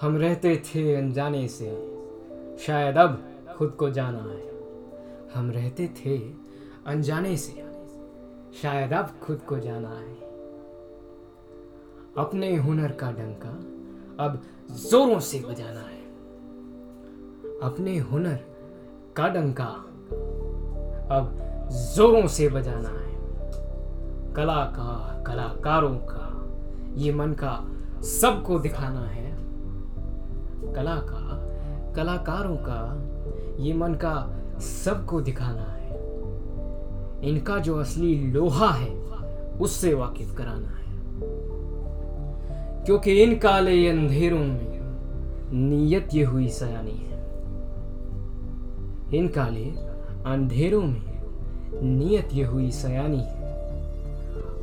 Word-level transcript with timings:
हम 0.00 0.16
रहते 0.16 0.56
थे 0.56 0.96
अनजाने 0.96 1.48
से, 1.48 1.98
शायद 2.66 2.96
अब 2.96 3.22
खुद 3.58 3.70
को 3.70 3.90
जाना 3.90 4.18
है। 4.18 4.52
हम 5.34 5.50
रहते 5.50 5.88
थे 5.88 6.18
अनजाने 6.86 7.36
से, 7.36 7.64
शायद 8.62 8.92
अब 8.92 9.10
खुद 9.22 9.38
को 9.38 9.58
जाना 9.58 9.88
है। 9.88 10.14
अपने 12.18 12.56
हुनर 12.56 12.92
का 12.92 13.10
डंका 13.10 13.48
अब 14.24 14.42
जोरों 14.90 15.20
से 15.20 15.40
बजाना 15.40 15.80
है। 15.80 16.02
अपने 17.62 17.98
हुनर 17.98 18.38
का 19.16 19.28
डंका 19.28 19.84
अब 21.14 21.38
जोरों 21.96 22.26
से 22.26 22.48
बजाना 22.48 22.88
है। 22.88 23.16
कला 24.34 24.64
का, 24.64 25.24
कलाकारों 25.26 25.98
का, 25.98 26.48
ये 26.94 27.12
मन 27.12 27.32
का 27.32 27.70
सबको 28.02 28.58
दिखाना 28.58 29.00
है। 29.00 29.39
कला 30.76 30.96
का 30.96 31.50
कलाकारों 31.92 32.56
का 32.56 33.02
ये 33.62 33.74
मन 33.74 33.94
का 33.94 34.40
सबको 34.60 35.20
दिखाना 35.20 35.62
है। 35.62 35.90
इनका 37.28 37.58
जो 37.58 37.76
असली 37.76 38.30
लोहा 38.30 38.70
है, 38.70 39.00
उससे 39.60 39.94
वाकिफ 39.94 40.36
कराना 40.36 40.68
है। 40.68 41.00
क्योंकि 42.84 43.22
इन 43.22 43.38
काले 43.38 43.88
अंधेरों 43.88 44.38
में 44.38 44.80
नीयत 45.52 46.08
ये 46.14 46.24
हुई 46.24 46.48
सयानी 46.48 46.92
है। 46.92 47.20
इन 49.14 49.28
काले 49.28 49.64
अंधेरों 50.30 50.82
में 50.82 51.22
नीयत 51.82 52.28
ये 52.32 52.44
हुई 52.44 52.70
सयानी 52.70 53.20
है। 53.20 53.40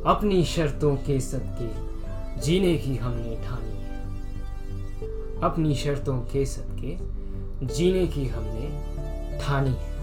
अपनी 0.06 0.44
शर्तों 0.44 0.96
के 0.96 1.20
सदके 1.20 1.88
जीने 2.40 2.76
की 2.76 2.96
हमने 2.96 3.36
ठानी 3.44 3.77
अपनी 5.42 5.74
शर्तों 5.74 6.18
के 6.18 6.46
सदके 6.46 6.96
जीने 7.66 8.06
की 8.06 8.26
हमने 8.26 8.68
ठानी 9.38 9.70
है। 9.70 9.96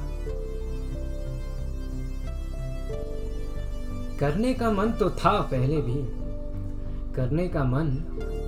करने 4.19 4.53
का 4.53 4.71
मन 4.71 4.91
तो 4.91 5.09
था 5.09 5.41
पहले 5.41 5.81
भी, 5.81 5.95
करने 7.13 7.47
का 7.47 7.63
मन 7.63 7.89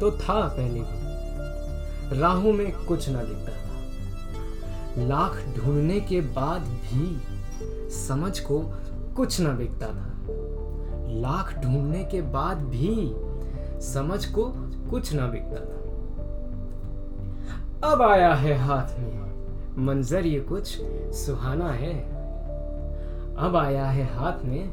तो 0.02 0.12
था 0.12 0.48
पहले 0.48 0.80
भी। 0.80 2.20
राहों 2.20 2.54
में 2.54 2.72
कुछ 2.86 3.10
ना 3.10 3.24
दिखता 3.24 3.52
था। 3.52 5.06
लाख 5.08 5.44
ढूँढने 5.58 6.00
के 6.00 6.22
बाद 6.22 6.62
भी 6.62 7.18
समझ 7.90 8.40
को 8.40 8.60
कुछ 9.16 9.40
ना 9.40 9.54
दिखता 9.54 9.88
था। 9.88 10.14
लाख 11.20 11.54
ढूँढने 11.58 12.04
के 12.04 12.22
बाद 12.22 12.58
भी 12.58 12.96
समझ 13.82 14.26
को 14.26 14.54
कुछ 14.90 15.14
ना 15.14 15.28
बिकता 15.28 15.66
था। 15.66 15.87
अब 17.84 18.02
आया 18.02 18.34
है 18.34 18.54
हाथ 18.54 19.00
में 19.00 19.86
मंजर 19.86 20.26
ये 20.26 20.40
कुछ 20.40 20.78
सुहाना 21.16 21.72
है। 21.72 21.94
अब 23.36 23.56
आया 23.56 23.86
है 23.86 24.04
हाथ 24.04 24.46
में, 24.46 24.72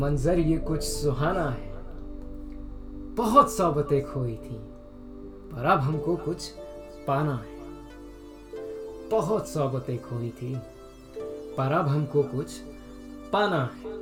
मंजर 0.00 0.38
ये 0.38 0.58
कुछ 0.58 0.82
सुहाना 0.82 1.48
है। 1.50 1.72
बहुत 3.14 3.52
सोबतें 3.52 4.04
खोई 4.04 4.36
थी, 4.36 4.56
पर 5.52 5.64
अब 5.64 5.78
हमको 5.78 6.16
कुछ 6.16 6.48
पाना 7.08 7.34
है। 7.34 7.58
बहुत 9.10 9.48
सोबतें 9.48 10.02
खोई 10.02 10.30
थी, 10.30 10.56
पर 11.56 11.72
अब 11.72 11.88
हमको 11.88 12.22
कुछ 12.22 12.58
पाना 13.32 13.64
है। 13.64 13.92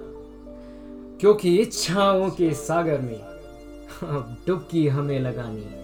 क्योंकि 1.19 1.57
इच्छाओं 1.57 2.31
के 2.31 2.55
सागर 2.55 3.01
में 3.01 3.21
डुबकी 4.47 4.89
हमें 4.89 5.21
लगानी 5.21 5.61
है। 5.61 5.80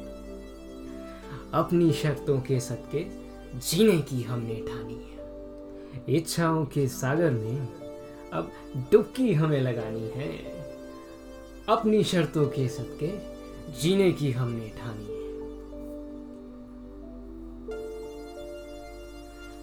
अपनी 1.56 1.92
शर्तों 1.92 2.40
के 2.40 2.60
सदके 2.60 3.04
जीने 3.58 3.98
की 3.98 4.22
हमने 4.22 4.54
ठानी 4.54 4.94
है। 4.94 6.16
इच्छाओं 6.16 6.64
के 6.64 6.88
सागर 6.88 7.30
में 7.30 7.68
अब 8.32 8.50
डुबकी 8.92 9.32
हमें 9.34 9.60
लगानी 9.60 10.08
है। 10.08 10.28
अपनी 11.68 12.04
शर्तों 12.04 12.46
के 12.46 12.68
सदके 12.68 13.08
जीने 13.80 14.12
की 14.12 14.30
हमने 14.32 14.68
ठानी 14.68 15.04
है। 15.04 15.26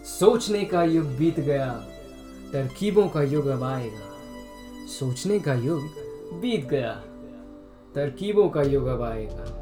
सोचने 0.03 0.65
का 0.65 0.83
युग 0.83 1.05
बीत 1.05 1.39
गया, 1.39 1.73
तरकीबों 2.53 3.07
का 3.09 3.21
युग 3.21 3.47
अब 3.47 3.63
आएगा। 3.63 4.09
सोचने 4.87 5.39
का 5.39 5.53
युग 5.53 5.81
बीत 6.41 6.65
गया, 6.65 6.93
तरकीबों 7.95 8.49
का 8.49 8.61
युग 8.61 8.87
अब 8.87 9.01
आएगा। 9.01 9.59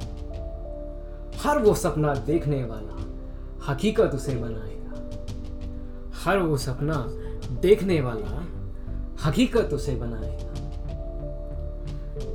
हर 1.44 1.60
वो 1.60 1.74
सपना 1.74 2.14
देखने 2.14 2.64
वाला 2.64 2.98
हकीकत 3.68 4.12
उसे 4.16 4.36
बनाएगा। 4.36 4.80
हर 6.24 6.38
वो 6.38 6.58
सपना 6.58 7.06
देखने 7.62 8.02
वाला 8.02 8.46
हकीकत 9.26 9.74
उसे 9.74 9.96
बनाएगा। 9.96 10.52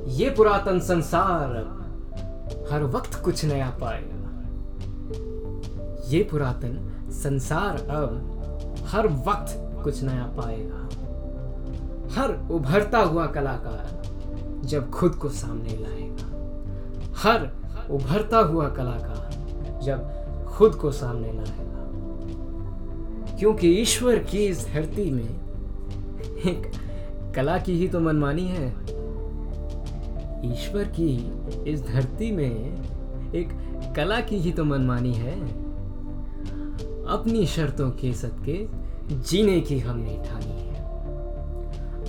ये 0.07 0.29
पुरातन 0.29 0.79
संसार 0.79 1.55
हर 2.71 2.83
वक्त 2.83 3.21
कुछ 3.23 3.45
नया 3.45 3.69
पाएगा। 3.81 4.17
ये 6.07 6.23
पुरातन 6.23 6.77
संसार 7.11 7.77
अब 7.89 8.83
हर 8.87 9.07
वक्त 9.07 9.81
कुछ 9.83 10.03
नया 10.03 10.23
पाएगा। 10.37 10.83
हर 12.15 12.49
उभरता 12.51 12.99
हुआ 12.99 13.25
कलाकार 13.25 14.01
जब 14.65 14.89
खुद 14.91 15.15
को 15.15 15.29
सामने 15.29 15.69
लाएगा। 15.69 16.27
हर 17.17 17.49
उभरता 17.91 18.37
हुआ 18.37 18.69
कलाकार 18.69 19.81
जब 19.83 20.13
खुद 20.47 20.75
को 20.75 20.91
सामने 20.91 21.33
लाएगा। 21.33 21.77
क्योंकि 23.39 23.67
ईश्वर 23.71 24.17
की 24.17 24.37
इस 24.37 24.67
धरती 24.67 25.11
में 25.11 25.29
एक 26.45 26.71
कला 27.35 27.57
की 27.57 27.73
ही 27.73 27.87
तो 27.87 27.99
मनमानी 27.99 28.47
है। 28.47 28.67
ईश्वर 30.51 30.83
की 30.99 31.33
इस 31.71 31.87
धरती 31.87 32.31
में 32.31 32.77
एक 33.33 33.49
कला 33.95 34.19
की 34.19 34.37
ही 34.37 34.51
तो 34.51 34.65
मनमानी 34.65 35.13
है। 35.13 35.41
अपनी 37.05 37.45
शर्तों 37.45 37.91
के 37.91 38.13
सदके 38.13 38.67
जीने 39.15 39.59
की 39.61 39.79
हमने 39.79 40.23
ठानी 40.25 40.61
है। 40.61 40.75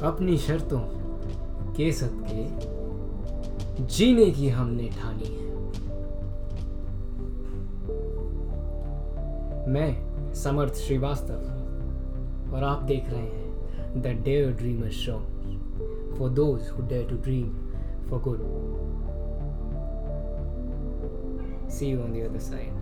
अपनी 0.01 0.37
शर्तों 0.37 0.81
के 1.73 1.93
सदके 1.93 2.47
जीने 3.85 4.31
की 4.31 4.49
हमने 4.49 4.89
ठानी 4.89 5.25
है। 5.25 5.48
मैं, 9.69 10.33
समर्थ 10.35 10.75
श्रीवास्तव, 10.75 12.55
और 12.55 12.65
आप 12.65 12.83
देख 12.83 13.11
रहे 13.11 13.21
हैं 13.21 14.03
the 14.03 14.07
dare 14.25 14.53
dreamer 14.53 14.91
show 14.91 15.19
for 16.19 16.31
those 16.31 16.71
who 16.71 16.83
dare 16.83 17.09
to 17.11 17.17
dream 17.17 17.49
for 18.09 18.21
good 18.21 18.39
see 21.71 21.87
you 21.87 22.03
on 22.03 22.13
the 22.13 22.17
other 22.17 22.39
side 22.39 22.73